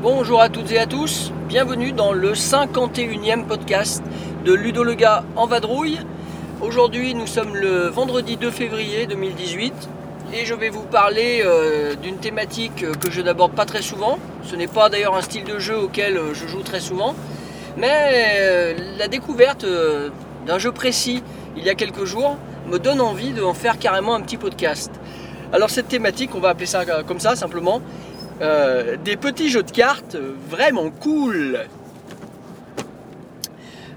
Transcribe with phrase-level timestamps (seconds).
[0.00, 4.02] Bonjour à toutes et à tous, bienvenue dans le 51e podcast
[4.44, 5.98] de Ludo le gars en vadrouille.
[6.64, 9.74] Aujourd'hui nous sommes le vendredi 2 février 2018
[10.32, 14.18] et je vais vous parler euh, d'une thématique que je n'aborde pas très souvent.
[14.44, 17.14] Ce n'est pas d'ailleurs un style de jeu auquel euh, je joue très souvent,
[17.76, 17.92] mais
[18.38, 19.66] euh, la découverte
[20.46, 21.22] d'un jeu précis
[21.54, 24.90] il y a quelques jours me donne envie de en faire carrément un petit podcast.
[25.52, 27.82] Alors cette thématique, on va appeler ça comme ça simplement,
[28.40, 30.16] des petits jeux de cartes
[30.48, 31.58] vraiment cool.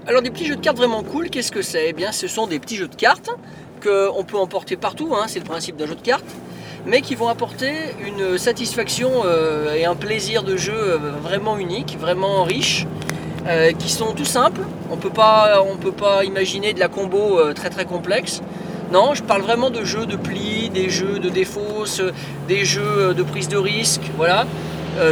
[0.08, 1.90] Alors des petits jeux de cartes vraiment cool, qu'est-ce que c'est?
[1.90, 3.28] Eh bien ce sont des petits jeux de cartes
[3.82, 6.24] qu'on peut emporter partout, hein, c'est le principe d'un jeu de cartes,
[6.86, 7.72] mais qui vont apporter
[8.06, 12.86] une satisfaction euh, et un plaisir de jeu euh, vraiment unique, vraiment riche,
[13.46, 14.62] euh, qui sont tout simples.
[14.90, 18.40] On on peut pas imaginer de la combo très très complexe.
[18.90, 22.00] Non, je parle vraiment de jeux de plis, des jeux de défausse,
[22.48, 24.46] des jeux de prise de risque, voilà,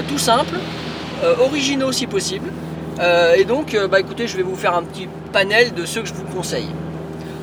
[0.08, 0.56] tout simple,
[1.38, 2.50] originaux si possible.
[2.98, 6.02] Euh, et donc, euh, bah écoutez, je vais vous faire un petit panel de ceux
[6.02, 6.68] que je vous conseille.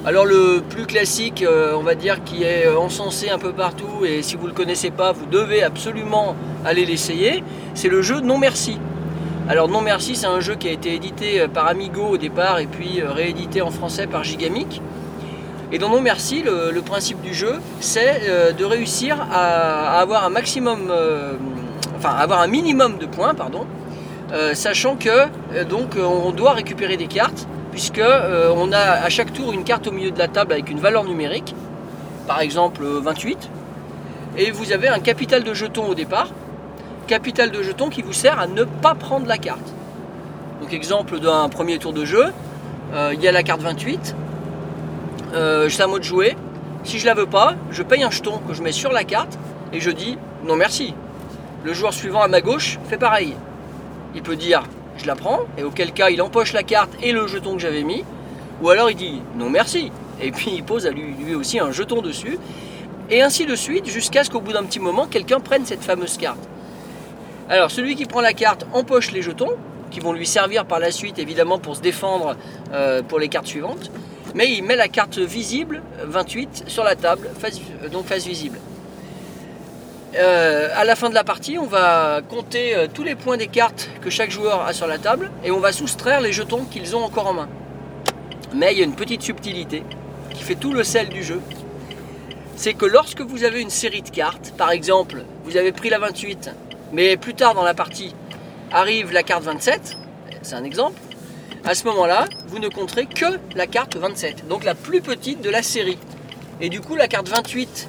[0.05, 4.21] Alors le plus classique, euh, on va dire, qui est encensé un peu partout, et
[4.21, 8.37] si vous ne le connaissez pas, vous devez absolument aller l'essayer, c'est le jeu Non
[8.37, 8.79] Merci.
[9.47, 12.65] Alors Non Merci, c'est un jeu qui a été édité par Amigo au départ, et
[12.65, 14.81] puis réédité en français par Gigamic.
[15.71, 20.91] Et dans Non Merci, le, principe du jeu, c'est de réussir à, avoir un maximum,
[21.95, 23.65] enfin avoir un minimum de points, pardon,
[24.53, 25.09] sachant que
[25.53, 29.53] euh, donc euh, on doit récupérer des cartes, puisque euh, on a à chaque tour
[29.53, 31.55] une carte au milieu de la table avec une valeur numérique,
[32.27, 33.49] par exemple euh, 28,
[34.37, 36.29] et vous avez un capital de jetons au départ,
[37.07, 39.73] capital de jetons qui vous sert à ne pas prendre la carte.
[40.61, 42.25] Donc exemple d'un premier tour de jeu,
[42.93, 44.15] euh, il y a la carte 28,
[45.33, 46.35] euh, c'est à moi de jouer.
[46.83, 49.37] Si je la veux pas, je paye un jeton que je mets sur la carte
[49.71, 50.93] et je dis non merci.
[51.63, 53.35] Le joueur suivant à ma gauche fait pareil.
[54.15, 54.63] Il peut dire
[54.97, 57.83] je la prends et auquel cas il empoche la carte et le jeton que j'avais
[57.83, 58.03] mis.
[58.61, 59.91] Ou alors il dit non merci.
[60.21, 62.37] Et puis il pose lui, aussi un jeton dessus.
[63.09, 66.17] Et ainsi de suite jusqu'à ce qu'au bout d'un petit moment quelqu'un prenne cette fameuse
[66.17, 66.39] carte.
[67.49, 69.51] Alors celui qui prend la carte empoche les jetons
[69.91, 72.35] qui vont lui servir par la suite évidemment pour se défendre
[72.73, 73.91] euh, pour les cartes suivantes.
[74.35, 78.59] Mais il met la carte visible 28 sur la table, euh, donc face visible.
[80.15, 83.47] Euh, à la fin de la partie, on va compter euh, tous les points des
[83.47, 86.95] cartes que chaque joueur a sur la table et on va soustraire les jetons qu'ils
[86.95, 87.49] ont encore en main.
[88.53, 89.83] Mais il y a une petite subtilité
[90.35, 91.41] qui fait tout le sel du jeu.
[92.55, 95.97] C'est que lorsque vous avez une série de cartes, par exemple, vous avez pris la
[95.97, 96.51] 28,
[96.91, 98.13] mais plus tard dans la partie
[98.71, 99.97] arrive la carte 27,
[100.43, 100.99] c'est un exemple,
[101.65, 105.49] à ce moment-là, vous ne compterez que la carte 27, donc la plus petite de
[105.49, 105.97] la série.
[106.61, 107.87] Et du coup, la carte 28,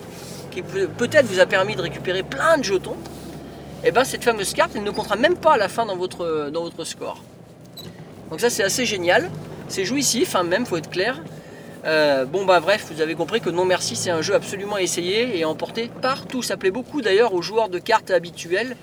[0.54, 2.96] qui peut- peut-être vous a permis de récupérer plein de jetons,
[3.84, 6.50] et ben cette fameuse carte, ne comptera même pas à la fin dans votre,
[6.84, 7.22] score.
[8.30, 9.30] Donc ça, c'est assez génial.
[9.68, 11.20] C'est jouissif, hein, même, faut être clair.
[11.86, 14.82] Euh, bon bah bref, vous avez compris que Non Merci c'est un jeu absolument à
[14.82, 16.42] essayer et à emporter partout.
[16.42, 18.74] Ça plaît beaucoup d'ailleurs aux joueurs de cartes habituels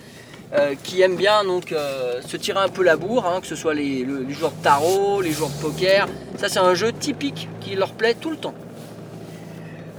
[0.53, 3.55] euh, qui aiment bien donc euh, se tirer un peu la bourre, hein, que ce
[3.55, 6.07] soit les, le- les joueurs de tarot, les joueurs de poker.
[6.37, 8.53] Ça c'est un jeu typique qui leur plaît tout le temps.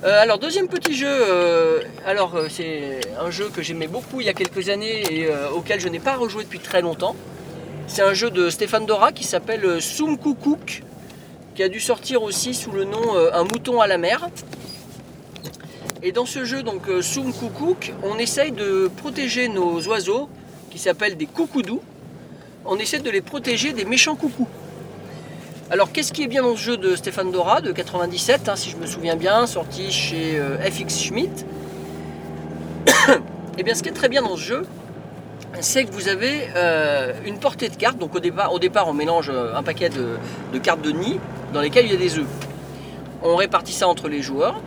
[0.04, 4.26] Euh, alors deuxième petit jeu, euh, alors euh, c'est un jeu que j'aimais beaucoup il
[4.26, 7.14] y a quelques années et auquel je n'ai pas rejoué depuis très longtemps.
[7.86, 10.82] C'est un jeu de Stéphane Dora qui s'appelle Soum Koukouk,
[11.54, 14.28] qui a dû sortir aussi sous le nom Un mouton à la mer.
[16.02, 20.28] Et dans ce jeu, donc Soum Koukouk, on essaye de protéger nos oiseaux,
[20.70, 21.82] qui s'appellent des coucoudous.
[22.64, 24.48] On essaie de les protéger des méchants coucous.
[25.72, 28.68] Alors qu'est-ce qui est bien dans ce jeu de Stéphane Dora de 97, hein, si
[28.68, 31.46] je me souviens bien, sorti chez euh, FX Schmidt
[33.56, 34.66] Et bien ce qui est très bien dans ce jeu,
[35.60, 37.96] c'est que vous avez euh, une portée de cartes.
[37.96, 38.50] Donc au départ,
[38.86, 41.18] on mélange euh, un paquet de, cartes de nid
[41.54, 42.26] dans lesquelles il y a des œufs.
[43.22, 44.60] On répartit ça entre les joueurs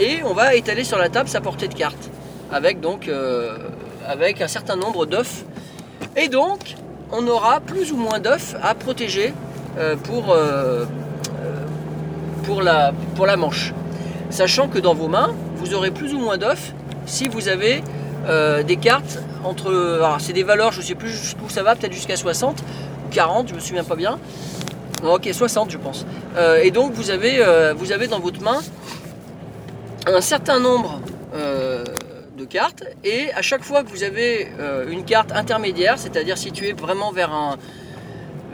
[0.00, 2.10] et on va étaler sur la table sa portée de cartes
[2.50, 2.78] avec
[4.04, 5.44] avec un certain nombre d'œufs.
[6.16, 6.74] Et donc
[7.12, 9.32] on aura plus ou moins d'œufs à protéger
[10.04, 10.84] pour, euh,
[11.40, 11.64] euh,
[12.44, 13.72] pour, la, pour la manche.
[14.30, 16.72] Sachant que dans vos mains, vous aurez plus ou moins d'œufs
[17.06, 17.82] si vous avez
[18.26, 20.00] euh, des cartes entre.
[20.20, 23.48] C'est des valeurs, je ne sais plus jusqu'où ça va, peut-être jusqu'à 60 ou 40,
[23.48, 24.18] je me souviens pas bien.
[25.04, 26.04] Ok, 60, je pense.
[26.36, 28.60] Euh, et donc, vous avez, euh, vous avez dans votre main
[30.06, 31.00] un certain nombre
[31.34, 31.84] euh,
[32.36, 36.72] de cartes et à chaque fois que vous avez euh, une carte intermédiaire, c'est-à-dire située
[36.72, 37.56] vraiment vers, un,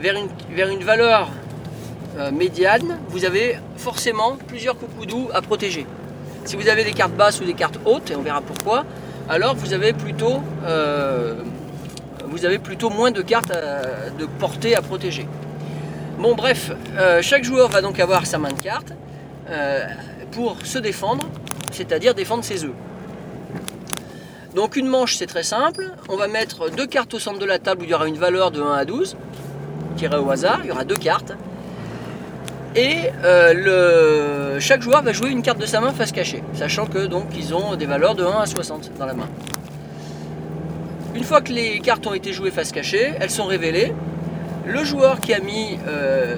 [0.01, 0.15] vers,
[0.69, 1.29] une, valeur
[2.17, 5.85] euh, médiane, vous avez forcément plusieurs coucous à protéger.
[6.45, 8.85] Si vous avez des cartes basses ou des cartes hautes, et on verra pourquoi,
[9.29, 11.35] alors vous avez plutôt, euh,
[12.29, 15.27] vous avez plutôt moins de cartes à- de portée à protéger.
[16.19, 18.93] Bon bref, euh, chaque joueur va donc avoir sa main de cartes
[19.49, 19.85] euh,
[20.31, 21.27] pour se défendre,
[21.71, 22.73] c'est-à-dire défendre ses œufs.
[24.55, 27.59] Donc une manche c'est très simple, on va mettre deux cartes au centre de la
[27.59, 29.15] table où il y aura une valeur de 1 à 12,
[29.97, 31.33] tirée au hasard, il y aura deux cartes.
[32.75, 37.07] Et euh, chaque joueur va jouer une carte de sa main face cachée, sachant que
[37.07, 39.27] donc ils ont des valeurs de 1 à 60 dans la main.
[41.15, 43.93] Une fois que les cartes ont été jouées face cachée, elles sont révélées.
[44.67, 46.35] Le joueur qui a mis, euh,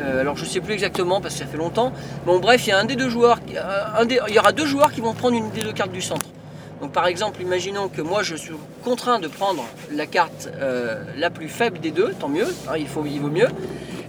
[0.00, 1.92] euh, alors je sais plus exactement parce que ça fait longtemps.
[2.26, 5.00] Bon bref, il y a un des deux joueurs, il y aura deux joueurs qui
[5.00, 6.26] vont prendre une des deux cartes du centre.
[6.80, 11.30] Donc par exemple, imaginons que moi je suis contraint de prendre la carte euh, la
[11.30, 13.48] plus faible des deux, tant mieux, hein, il, faut, vaut mieux.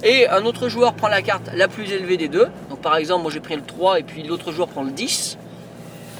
[0.04, 2.48] Et un autre joueur prend la carte la plus élevée des deux.
[2.70, 5.38] Donc par exemple, moi j'ai pris le 3 et puis l'autre joueur prend le 10.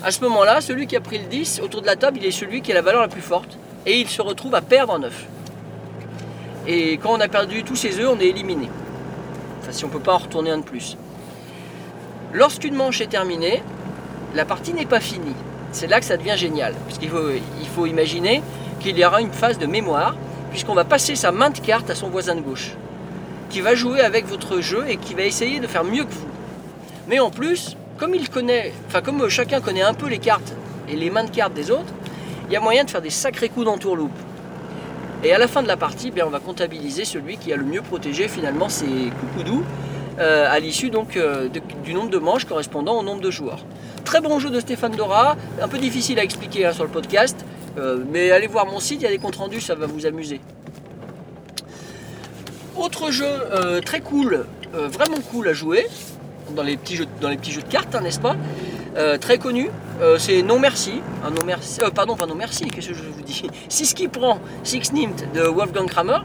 [0.04, 2.32] À ce moment-là, celui qui a pris le 10 autour de la table, il est
[2.32, 3.58] celui qui a la valeur la plus forte.
[3.86, 5.26] Et il se retrouve à perdre un 9.
[6.68, 8.70] Et quand on a perdu tous ses œufs, on est éliminé.
[9.62, 10.98] Enfin, si on ne peut pas en retourner un de plus.
[12.34, 13.64] Lorsqu'une manche est terminée,
[14.36, 15.36] la partie n'est pas finie.
[15.78, 16.74] C'est là que ça devient génial.
[16.88, 17.30] Puisqu'il faut,
[17.76, 18.42] faut imaginer
[18.80, 20.16] qu'il y aura une phase de mémoire,
[20.50, 22.72] puisqu'on va passer sa main de carte à son voisin de gauche,
[23.52, 26.28] qui va jouer avec votre jeu et qui va essayer de faire mieux que vous.
[27.08, 30.56] Mais en plus, comme il connaît, enfin comme chacun connaît un peu les cartes
[30.90, 31.94] et les mains de cartes des autres,
[32.48, 34.18] il y a moyen de faire des sacrés coups d'entourloupe.
[35.24, 37.66] Et à la fin de la partie, bien, on va comptabiliser celui qui a le
[37.66, 39.64] mieux protégé finalement ses coucoudous
[40.18, 41.50] euh, à l'issue euh,
[41.84, 43.64] du nombre de manches correspondant au nombre de joueurs.
[44.08, 47.36] Très bon jeu de Stéphane Dora, un peu difficile à expliquer hein, sur le podcast,
[47.78, 50.06] euh, mais allez voir mon site, il y a des comptes rendus, ça va vous
[50.06, 50.40] amuser.
[52.78, 55.88] Autre jeu euh, très cool, euh, vraiment cool à jouer,
[56.56, 58.38] dans les petits jeux, de cartes, hein, n'est-ce pas?
[59.20, 59.70] Très connu,
[60.18, 63.44] c'est Non Merci, non merci pardon, pas Non Merci, qu'est-ce que je vous dis?
[63.70, 66.20] Six qui prend, Six Nimmt de Wolfgang Kramer,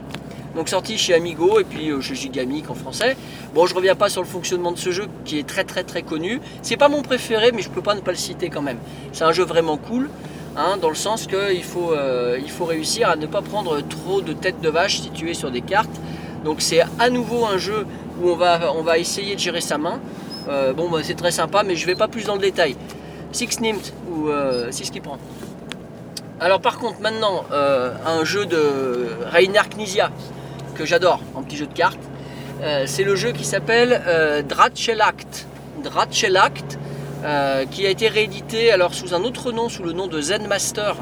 [0.55, 3.17] donc sorti chez Amigo et puis euh, chez Gigamic en français.
[3.53, 6.03] Bon, je reviens pas sur le fonctionnement de ce jeu qui est très très très
[6.03, 6.41] connu.
[6.61, 8.77] C'est pas mon préféré, mais je peux pas ne pas le citer quand même.
[9.11, 10.09] C'est un jeu vraiment cool.
[10.55, 14.33] hein, dans le sens qu'il faut, euh, faut réussir à ne pas prendre trop de
[14.33, 15.89] têtes de vache situées sur des cartes.
[16.43, 17.85] Donc c'est à nouveau un jeu
[18.21, 19.99] où on va, on va essayer de gérer sa main.
[20.49, 22.75] Euh, bon, bah, c'est très sympa, mais je vais pas plus dans le détail.
[23.31, 25.17] Six Nimmt ou euh, Six qui prend.
[26.39, 30.11] Alors par contre, maintenant, un jeu de Rainer Knizia
[30.73, 31.99] que j'adore en petit jeu de cartes.
[32.61, 35.47] Euh, c'est le jeu qui s'appelle euh, Dratchelakt.
[35.83, 36.77] Dratchelakt,
[37.25, 40.45] euh, qui a été réédité alors sous un autre nom, sous le nom de Zen
[40.45, 40.95] Master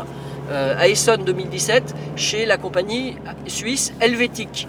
[0.52, 3.16] euh, à Essonne 2017, chez la compagnie
[3.48, 4.68] suisse Helvétique.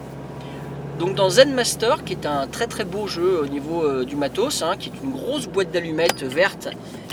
[0.99, 4.17] Donc dans Zen Master, qui est un très très beau jeu au niveau euh, du
[4.17, 6.71] matos, hein, qui est une grosse boîte d'allumettes verte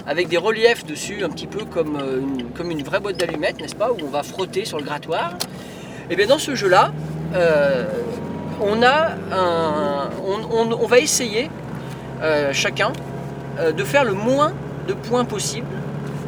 [0.07, 3.75] avec des reliefs dessus, un petit peu comme, une, comme une vraie boîte d'allumettes, n'est-ce
[3.75, 5.33] pas, où on va frotter sur le grattoir.
[6.09, 6.93] Et bien dans ce jeu-là,
[7.33, 7.85] euh,
[8.61, 8.75] on,
[10.87, 11.49] va essayer
[12.21, 12.91] euh, chacun
[13.59, 14.53] euh, de faire le moins
[14.87, 15.67] de points possible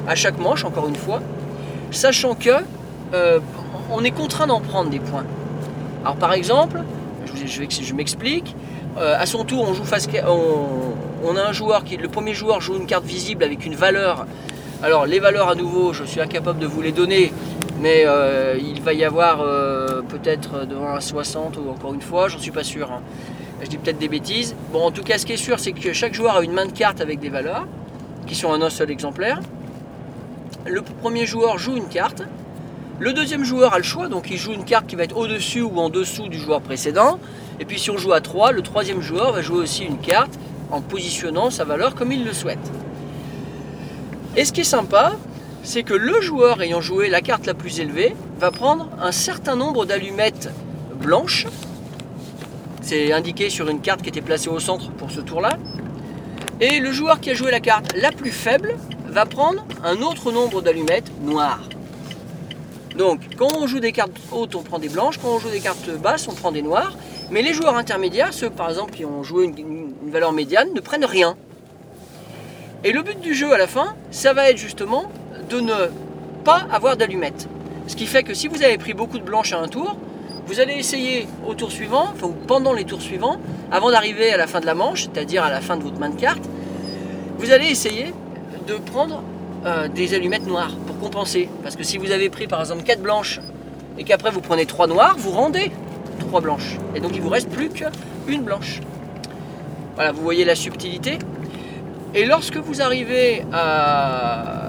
[0.08, 1.22] à chaque manche, encore une fois,
[1.92, 2.52] sachant que
[3.94, 5.26] on est contraint d'en prendre des points.
[6.04, 6.82] Alors par exemple,
[7.26, 8.56] je, je m'explique.
[8.98, 10.08] À son tour, on joue face,
[11.24, 14.26] on a un joueur qui, le premier joueur joue une carte visible avec une valeur.
[14.82, 17.34] Alors les valeurs à nouveau, je suis incapable de vous les donner,
[17.82, 22.02] mais euh, il va y avoir euh, peut-être de 1 à 60 ou encore une
[22.02, 22.92] fois, j'en suis pas sûr.
[22.92, 23.02] hein.
[23.64, 24.56] Je dis peut-être des bêtises.
[24.72, 26.66] Bon, en tout cas, ce qui est sûr, c'est que chaque joueur a une main
[26.66, 27.68] de cartes avec des valeurs
[28.28, 29.40] qui sont un seul exemplaire.
[30.66, 32.24] Le premier joueur joue une carte.
[33.00, 35.62] Le deuxième joueur a le choix, donc il joue une carte qui va être au-dessus
[35.62, 37.20] ou en dessous du joueur précédent.
[37.60, 40.38] Et puis si on joue à 3, le troisième joueur va jouer aussi une carte
[40.72, 42.60] en positionnant sa valeur comme il le souhaite.
[44.38, 45.14] Et ce qui est sympa,
[45.64, 49.56] c'est que le joueur ayant joué la carte la plus élevée va prendre un certain
[49.56, 50.50] nombre d'allumettes
[50.96, 51.48] blanches.
[52.82, 55.58] C'est indiqué sur une carte qui était placée au centre pour ce tour-là.
[56.60, 58.76] Et le joueur qui a joué la carte la plus faible
[59.08, 61.62] va prendre un autre nombre d'allumettes noires.
[62.98, 65.18] Donc, quand on joue des cartes hautes, on prend des blanches.
[65.18, 66.94] Quand on joue des cartes basses, on prend des noires.
[67.30, 70.82] Mais les joueurs intermédiaires, ceux par exemple qui ont joué une, une- valeur médiane, ne
[70.82, 71.38] prennent rien.
[72.84, 75.10] Et le but du jeu à la fin, ça va être justement
[75.52, 75.74] de ne
[76.44, 77.48] pas avoir d'allumettes.
[77.88, 79.98] Ce qui fait que si vous avez pris beaucoup de blanches à un tour,
[80.48, 82.14] vous allez essayer au tour suivant,
[82.48, 83.38] pendant les tours suivants,
[83.72, 86.10] avant d'arriver à la fin de la manche, c'est-à-dire à la fin de votre main
[86.10, 86.44] de cartes,
[87.38, 88.14] vous allez essayer
[88.68, 89.24] de prendre
[89.66, 91.50] euh, des allumettes noires pour compenser.
[91.64, 93.40] Parce que si vous avez pris par exemple 4 blanches
[93.98, 95.72] et qu'après vous prenez 3 noires, vous rendez
[96.20, 96.78] 3 blanches.
[96.96, 98.80] Et donc il vous reste plus qu'une blanche.
[99.96, 101.20] Voilà, vous voyez la subtilité.
[102.14, 104.61] Et lorsque vous arrivez à,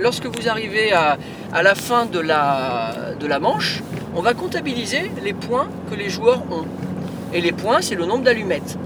[0.00, 1.18] lorsque vous arrivez à,
[1.62, 3.82] la fin de la, manche,
[4.14, 6.64] on va comptabiliser les points que les joueurs ont.
[7.32, 8.76] Et les points, c'est le nombre d'allumettes.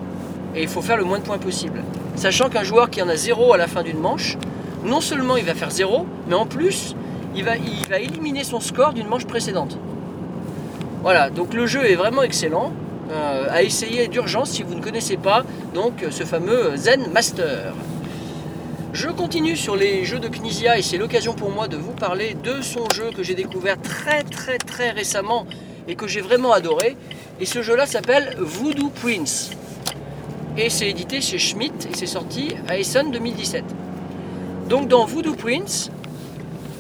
[0.55, 1.83] Et il faut faire le moins de points possible.
[2.17, 4.37] Sachant qu'un joueur qui en a 0 à la fin d'une manche,
[4.85, 6.95] non seulement il va faire 0, mais en plus,
[7.35, 9.79] il va, il va éliminer son score d'une manche précédente.
[11.03, 12.73] Voilà, donc le jeu est vraiment excellent.
[13.11, 15.45] euh, à essayer d'urgence si vous ne connaissez pas
[15.75, 17.75] donc ce fameux Zen Master.
[18.95, 22.35] Je continue sur les jeux de Knizia et c'est l'occasion pour moi de vous parler
[22.35, 25.49] de son jeu que j'ai découvert très très très récemment
[25.89, 26.97] et que j'ai vraiment adoré.
[27.41, 29.51] Et ce jeu-là s'appelle Voodoo Prince.
[30.57, 33.65] Et c'est édité chez Schmidt et c'est sorti à Essen 2017.
[34.69, 35.91] Donc dans Voodoo Prince,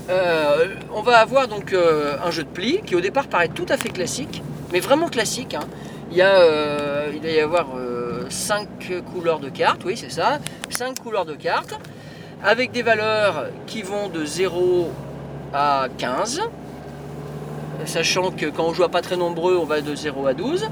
[0.09, 3.67] euh, on va avoir donc euh, un jeu de pli qui au départ paraît tout
[3.69, 4.41] à fait classique,
[4.73, 5.55] mais vraiment classique.
[5.55, 5.67] hein.
[6.13, 7.67] Il, y a, euh, il va y avoir
[8.29, 8.69] 5
[9.13, 10.39] couleurs de cartes, oui c'est ça,
[10.71, 11.75] 5 couleurs de cartes,
[12.45, 14.91] avec des valeurs qui vont de 0
[15.55, 16.43] à 15,
[17.87, 20.69] sachant que quand on joue à pas très nombreux, on va de 0 à 12.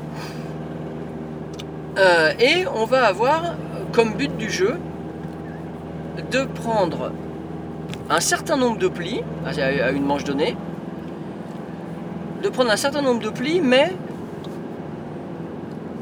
[1.99, 3.55] Euh, et on va avoir
[3.93, 4.79] comme but du jeu
[6.31, 7.12] de prendre
[8.11, 10.57] un certain nombre de plis à à une manche donnée,
[12.43, 13.93] de prendre un certain nombre de plis, mais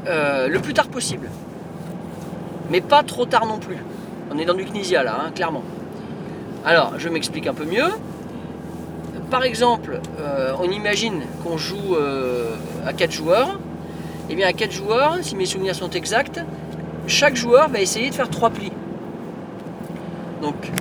[0.07, 1.29] euh, le plus tard possible.
[2.69, 3.77] Mais pas trop tard non plus.
[4.33, 5.63] On est dans du Knizia là, hein, clairement.
[6.63, 7.89] Alors, je m'explique un peu mieux.
[9.29, 13.59] Par exemple, euh, on imagine qu'on joue euh, à 4 joueurs.
[14.29, 16.39] Et bien à 4 joueurs, si mes souvenirs sont exacts,
[17.07, 18.71] chaque joueur va essayer de faire 3 plis.
[20.41, 20.71] Donc,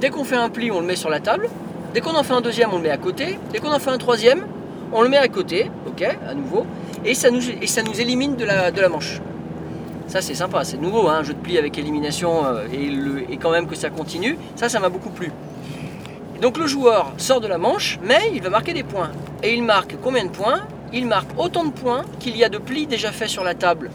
[0.00, 1.48] dès qu'on fait un pli, on le met sur la table.
[1.94, 3.38] Dès qu'on en fait un deuxième, on le met à côté.
[3.52, 4.44] Dès qu'on en fait un troisième,
[4.92, 6.66] on le met à côté, ok, à nouveau.
[7.04, 7.48] Et ça nous,
[8.00, 9.20] élimine de la manche.
[10.10, 12.66] Ça c'est sympa, c'est nouveau, hein, un jeu de pli avec élimination euh,
[13.30, 14.36] et, quand même que ça continue.
[14.56, 15.30] Ça, ça m'a beaucoup plu.
[16.42, 19.12] Donc le joueur sort de la manche, mais il va marquer des points.
[19.44, 20.62] Et il marque combien de points?
[20.92, 23.88] Il marque autant de points qu'il y a de plis déjà faits sur la table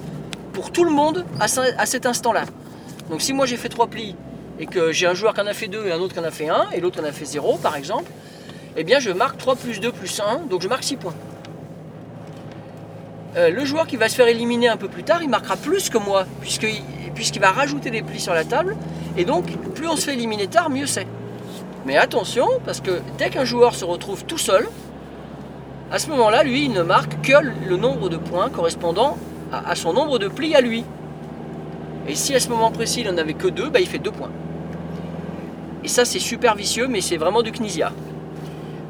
[0.54, 2.46] pour tout le monde à, ce- à cet instant-là.
[3.10, 4.16] Donc si moi j'ai fait 3 plis
[4.58, 6.24] et que j'ai un joueur qui en a fait 2 et un autre qui en
[6.24, 8.10] a fait 1 et l'autre qui en a fait 0 par exemple,
[8.78, 11.14] eh bien je marque 3 plus 2 plus 1, donc je marque 6 points.
[13.38, 15.90] Euh, le joueur qui va se faire éliminer un peu plus tard, il marquera plus
[15.90, 18.78] que moi, puisqu'il va rajouter des plis sur la table,
[19.18, 21.08] et donc plus on se fait éliminer tard, mieux c'est.
[21.86, 24.68] Mais attention, parce que dès qu'un joueur se retrouve tout seul,
[25.92, 27.34] à ce moment-là, lui, il ne marque que
[27.68, 29.18] le nombre de points correspondant
[29.52, 30.86] à, à son nombre de plis à lui.
[32.08, 34.12] Et si à ce moment précis, il n'en avait que deux, bah, il fait deux
[34.12, 34.32] points.
[35.84, 37.92] Et ça, c'est super vicieux, mais c'est vraiment du Knizia.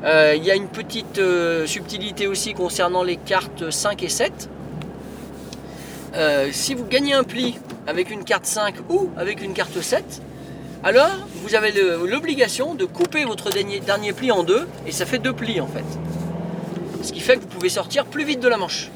[0.05, 4.50] Euh, Il y a une petite euh, subtilité aussi concernant les cartes 5 et 7.
[6.15, 7.57] Euh, si vous gagnez un pli
[7.88, 10.21] avec une carte 5 ou avec une carte 7,
[10.83, 11.74] alors vous avez
[12.05, 15.67] l'obligation de couper votre dernier, dernier pli en deux, et ça fait deux plis en
[15.67, 15.83] fait.
[17.01, 18.91] Ce qui fait que vous pouvez sortir plus vite de la manche.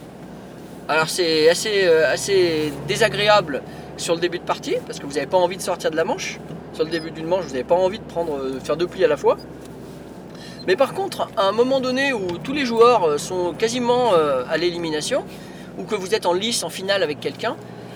[0.87, 3.63] Alors c'est assez, assez désagréable
[3.97, 6.05] sur le début de partie, parce que vous n'avez pas envie de sortir de la
[6.05, 6.39] manche.
[6.73, 9.03] Sur le début d'une manche, vous n'avez pas envie de prendre, de faire deux plis
[9.03, 9.37] à la fois.
[10.69, 14.43] Mais par contre, à un moment donné où tous les joueurs euh, sont quasiment euh,
[14.51, 15.25] à l'élimination,
[15.79, 17.55] ou que vous êtes en lice, en finale avec quelqu'un,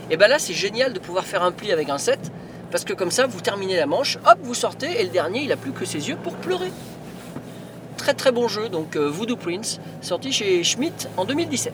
[0.09, 2.31] et ben là c'est génial de pouvoir faire un pli avec un 7,
[2.71, 5.51] parce que comme ça vous terminez la manche, hop, vous sortez, et le dernier il
[5.51, 6.71] a plus que ses yeux pour pleurer.
[7.97, 11.73] Très très bon jeu, donc euh, Voodoo Prince, sorti chez Schmidt en 2017.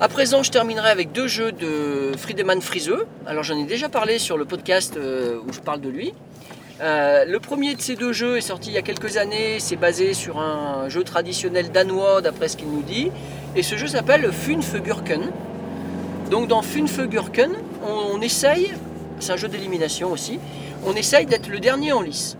[0.00, 3.06] À présent, je terminerai avec deux jeux de Friedemann Friseux.
[3.26, 6.14] Alors j'en ai déjà parlé sur le podcast où je parle de lui.
[6.82, 9.76] Euh, le premier de ces deux jeux est sorti il y a quelques années, c'est
[9.76, 13.12] basé sur un jeu traditionnel danois d'après ce qu'il nous dit.
[13.54, 15.30] Et ce jeu s'appelle Funfegurken.
[16.28, 17.52] Donc dans Funfegurken,
[17.86, 18.72] on, essaye,
[19.20, 20.40] c'est un jeu d'élimination aussi,
[20.84, 22.36] on essaye d'être le dernier en lice.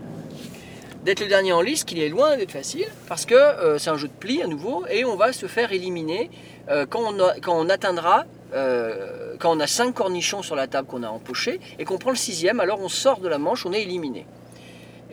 [1.05, 3.97] D'être le dernier en lice, qu'il est loin d'être facile, parce que euh, c'est un
[3.97, 6.29] jeu de pli à nouveau, et on va se faire éliminer
[6.69, 7.13] euh, quand
[7.47, 11.85] on atteindra, euh, quand on a 5 cornichons sur la table qu'on a empochés, et
[11.85, 14.25] qu'on prend le sixième, alors on sort de la manche, on est éliminé.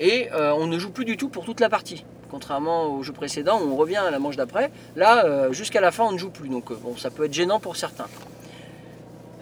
[0.00, 2.04] Et euh, on ne joue plus du tout pour toute la partie.
[2.30, 5.90] Contrairement au jeu précédent où on revient à la manche d'après, là euh, jusqu'à la
[5.90, 6.48] fin on ne joue plus.
[6.48, 8.06] Donc bon, ça peut être gênant pour certains.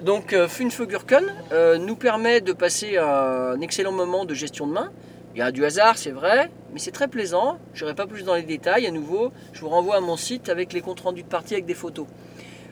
[0.02, 4.90] Donc Funfegurken euh, nous permet de passer un excellent moment de gestion de main.
[5.34, 7.58] Il y a du hasard, c'est vrai, mais c'est très plaisant.
[7.74, 8.86] Je n'irai pas plus dans les détails.
[8.86, 11.66] À nouveau, je vous renvoie à mon site avec les comptes rendus de partie avec
[11.66, 12.06] des photos.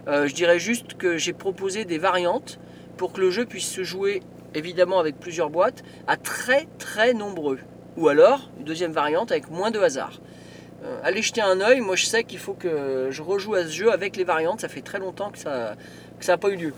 [0.09, 2.59] Euh, je dirais juste que j'ai proposé des variantes
[2.97, 4.23] pour que le jeu puisse se jouer
[4.55, 7.59] évidemment avec plusieurs boîtes, à très très nombreux.
[7.97, 10.21] Ou alors, une deuxième variante avec moins de hasard.
[10.85, 13.71] Euh, allez jeter un œil, moi je sais qu'il faut que je rejoue à ce
[13.71, 15.77] jeu avec les variantes, ça fait très longtemps que ça
[16.27, 16.73] n'a pas eu lieu.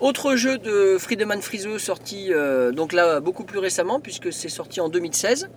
[0.00, 4.80] Autre jeu de Friedemann Friseux sorti euh, donc là beaucoup plus récemment puisque c'est sorti
[4.80, 5.50] en 2016,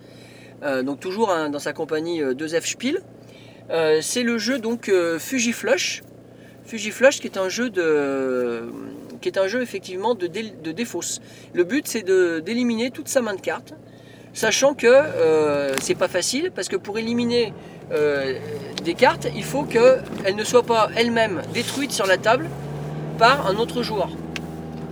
[0.62, 3.00] euh, donc toujours dans sa compagnie 2F Spiel.
[3.68, 6.02] C'est le jeu donc Fugiflush.
[6.66, 8.64] Fugiflush qui est un jeu de
[9.20, 11.20] qui est un jeu effectivement de, défausse.
[11.54, 13.74] Le but c'est d'éliminer toute sa main de cartes
[14.34, 17.54] sachant que euh, c'est pas facile parce que pour éliminer
[17.92, 18.38] euh,
[18.82, 22.50] des cartes, il faut qu'elles ne soient pas elles-mêmes détruites sur la table
[23.18, 24.10] par un autre joueur.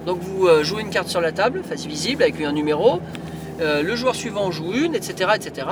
[0.06, 3.00] Donc vous euh, jouez une carte sur la table, face visible avec un numéro,
[3.60, 5.30] le joueur suivant joue une, etc.
[5.36, 5.68] etc.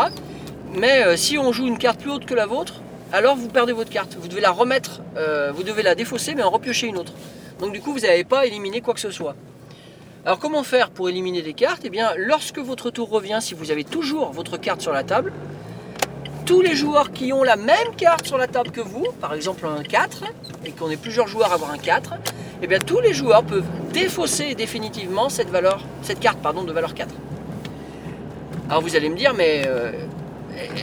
[0.73, 3.91] Mais si on joue une carte plus haute que la vôtre, alors vous perdez votre
[3.91, 4.17] carte.
[4.19, 5.01] Vous devez la remettre,
[5.55, 7.13] vous devez la défausser mais en repiocher une autre.
[7.59, 9.35] Donc du coup vous n'avez pas éliminé quoi que ce soit.
[10.25, 11.83] Alors comment faire pour éliminer des cartes?
[11.85, 15.33] Eh bien lorsque votre tour revient, si vous avez toujours votre carte sur la table,
[16.51, 19.65] tous les joueurs qui ont la même carte sur la table que vous, par exemple
[19.67, 20.25] un 4,
[20.65, 22.15] et qu'on est plusieurs joueurs à avoir un 4,
[22.63, 27.15] eh bien tous les joueurs peuvent défausser définitivement cette, valeur, cette carte de valeur 4.
[28.69, 29.93] Alors vous allez me dire, mais euh,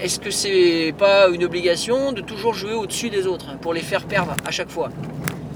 [0.03, 3.81] est-ce que c'est pas une obligation de toujours jouer au-dessus des autres hein, pour les
[3.81, 4.89] faire perdre à chaque fois?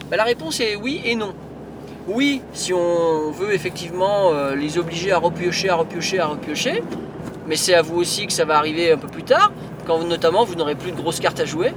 [0.09, 1.33] Ben, La réponse est oui et non.
[2.07, 6.83] Oui, si on veut effectivement euh, les obliger à repiocher, à repiocher, à repiocher,
[7.47, 9.51] mais c'est à vous aussi que ça va arriver un peu plus tard,
[9.85, 11.73] quand notamment vous n'aurez plus de grosses cartes à jouer.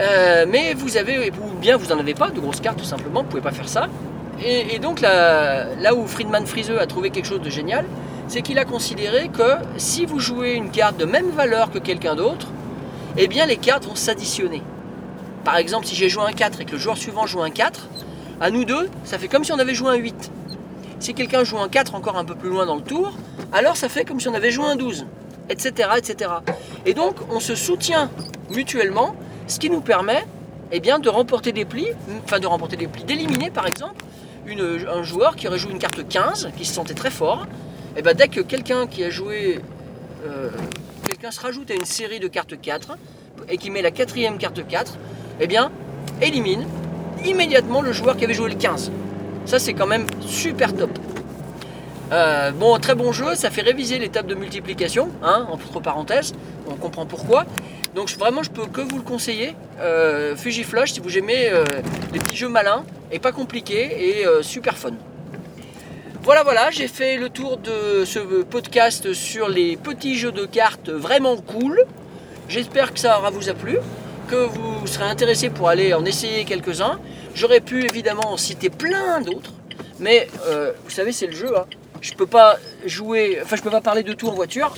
[0.00, 3.20] Euh, mais vous avez, ou bien vous n'en avez pas de grosses cartes tout simplement,
[3.20, 3.88] vous ne pouvez pas faire ça.
[4.42, 7.84] Et, donc là, là, où Friedman Friseux a trouvé quelque chose de génial,
[8.30, 12.14] c'est qu'il a considéré que si vous jouez une carte de même valeur que quelqu'un
[12.14, 12.46] d'autre,
[13.16, 14.62] eh les cartes vont s'additionner.
[15.44, 17.88] Par exemple, si j'ai joué un 4 et que le joueur suivant joue un 4,
[18.40, 20.30] à nous deux, ça fait comme si on avait joué un 8.
[21.00, 23.14] Si quelqu'un joue un 4 encore un peu plus loin dans le tour,
[23.52, 25.06] alors ça fait comme si on avait joué un 12,
[25.48, 25.88] etc.
[25.96, 26.30] etc.
[26.86, 28.12] Et donc on se soutient
[28.50, 29.16] mutuellement,
[29.48, 30.24] ce qui nous permet
[30.70, 31.88] eh de remporter des plis,
[32.22, 34.04] enfin de remporter des plis, d'éliminer par exemple
[34.48, 37.48] un joueur qui aurait joué une carte 15, qui se sentait très fort.
[37.90, 39.60] Et eh bien dès que quelqu'un qui a joué,
[40.24, 40.50] euh,
[41.08, 42.96] quelqu'un se rajoute à une série de cartes 4
[43.48, 44.96] et qui met la quatrième carte 4,
[45.40, 45.72] eh bien
[46.22, 46.64] élimine
[47.24, 48.92] immédiatement le joueur qui avait joué le 15.
[49.46, 50.90] Ça, c'est quand même super top.
[52.12, 56.32] Euh, bon, très bon jeu, ça fait réviser l'étape de multiplication, hein, entre parenthèses,
[56.68, 57.44] on comprend pourquoi.
[57.94, 59.54] Donc vraiment, je peux que vous le conseiller.
[59.80, 61.64] Euh, Fujiflush, si vous aimez euh,
[62.12, 64.92] les petits jeux malins et pas compliqués et super fun.
[66.22, 70.90] Voilà, voilà, j'ai fait le tour de ce podcast sur les petits jeux de cartes
[70.90, 71.86] vraiment cool.
[72.46, 73.78] J'espère que ça aura vous a plu
[74.28, 77.00] que vous serez intéressé pour aller en essayer quelques-uns.
[77.34, 79.52] J'aurais pu évidemment en citer plein d'autres,
[79.98, 81.56] mais euh, vous savez, c'est le jeu.
[81.56, 81.64] Hein.
[82.02, 84.74] Je peux pas jouer, enfin, je peux pas parler de tout en voiture.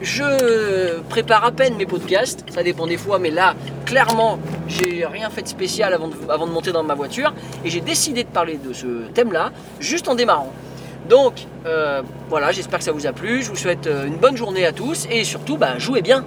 [0.00, 4.38] Je prépare à peine mes podcasts, ça dépend des fois, mais là, clairement,
[4.78, 7.32] j'ai rien fait de spécial avant de, monter dans ma voiture
[7.64, 10.52] et j'ai décidé de parler de ce thème-là juste en démarrant.
[11.08, 13.42] Donc, euh, voilà, j'espère que ça vous a plu.
[13.42, 16.24] Je vous souhaite euh, une bonne journée à tous et surtout, bah, jouez bien.